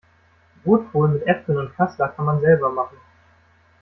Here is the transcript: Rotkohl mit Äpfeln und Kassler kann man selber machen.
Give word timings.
Rotkohl 0.65 1.09
mit 1.09 1.27
Äpfeln 1.27 1.59
und 1.59 1.75
Kassler 1.75 2.07
kann 2.07 2.25
man 2.25 2.41
selber 2.41 2.71
machen. 2.71 2.97